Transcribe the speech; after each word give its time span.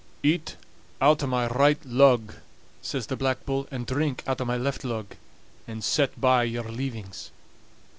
"Eat 0.23 0.55
out 0.99 1.21
o' 1.21 1.27
my 1.27 1.45
right 1.45 1.77
lug," 1.85 2.33
says 2.81 3.05
the 3.05 3.15
Black 3.15 3.45
Bull, 3.45 3.67
"and 3.69 3.85
drink 3.85 4.23
out 4.25 4.41
o' 4.41 4.45
my 4.45 4.57
left 4.57 4.83
lug, 4.83 5.15
and 5.67 5.83
set 5.83 6.19
by 6.19 6.41
your 6.43 6.63
leavings." 6.71 7.29